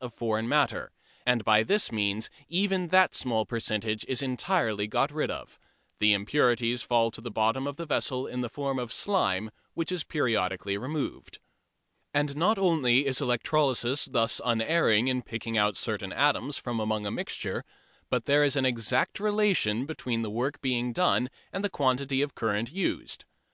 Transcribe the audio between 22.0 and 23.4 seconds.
of current used.